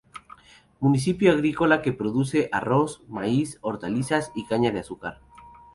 Municipio 0.79 1.31
agrícola 1.31 1.83
que 1.83 1.93
produce 1.93 2.49
arroz, 2.51 3.03
maíz, 3.07 3.59
hortalizas 3.61 4.31
y 4.33 4.45
caña 4.47 4.71
de 4.71 4.79
azúcar. 4.79 5.21